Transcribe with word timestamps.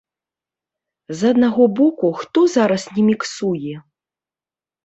З 1.19 1.33
аднаго 1.33 1.67
боку, 1.79 2.07
хто 2.21 2.39
зараз 2.55 2.89
не 2.97 3.01
міксуе? 3.11 3.75